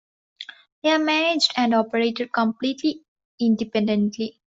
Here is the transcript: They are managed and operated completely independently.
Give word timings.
They 0.81 0.89
are 0.89 0.97
managed 0.97 1.51
and 1.55 1.75
operated 1.75 2.33
completely 2.33 3.03
independently. 3.39 4.41